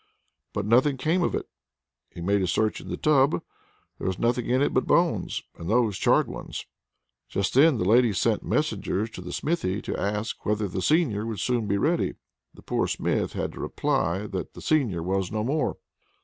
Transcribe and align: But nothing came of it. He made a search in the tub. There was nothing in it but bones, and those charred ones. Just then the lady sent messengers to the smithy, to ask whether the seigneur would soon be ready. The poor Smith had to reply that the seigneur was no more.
But 0.53 0.65
nothing 0.65 0.97
came 0.97 1.21
of 1.21 1.35
it. 1.35 1.47
He 2.09 2.21
made 2.21 2.41
a 2.41 2.47
search 2.47 2.81
in 2.81 2.87
the 2.89 2.97
tub. 2.97 3.39
There 3.99 4.07
was 4.07 4.17
nothing 4.17 4.47
in 4.47 4.59
it 4.59 4.73
but 4.73 4.87
bones, 4.87 5.43
and 5.59 5.69
those 5.69 5.95
charred 5.99 6.27
ones. 6.27 6.65
Just 7.29 7.53
then 7.53 7.77
the 7.77 7.85
lady 7.85 8.11
sent 8.11 8.41
messengers 8.41 9.11
to 9.11 9.21
the 9.21 9.31
smithy, 9.31 9.79
to 9.83 9.95
ask 10.01 10.43
whether 10.43 10.67
the 10.67 10.81
seigneur 10.81 11.27
would 11.27 11.39
soon 11.39 11.67
be 11.67 11.77
ready. 11.77 12.15
The 12.55 12.63
poor 12.63 12.87
Smith 12.87 13.33
had 13.33 13.51
to 13.53 13.59
reply 13.59 14.25
that 14.25 14.55
the 14.55 14.61
seigneur 14.63 15.03
was 15.03 15.31
no 15.31 15.43
more. 15.43 15.77